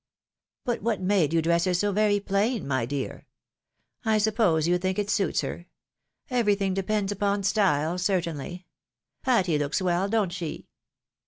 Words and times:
But 0.65 0.81
what 0.81 0.99
made 0.99 1.31
you 1.31 1.43
dress 1.43 1.65
her 1.65 1.75
so 1.75 1.91
very 1.91 2.19
plain, 2.19 2.67
my 2.67 2.87
dear? 2.87 3.27
I 4.03 4.17
suppose 4.17 4.67
you 4.67 4.79
think 4.79 4.97
it 4.97 5.11
suits 5.11 5.41
her; 5.41 5.67
every 6.27 6.55
thing 6.55 6.73
depends 6.73 7.11
upon 7.11 7.43
style, 7.43 7.99
certainly. 7.99 8.65
Patty 9.21 9.59
looks 9.59 9.79
well, 9.79 10.09
don't 10.09 10.31
she 10.33 10.69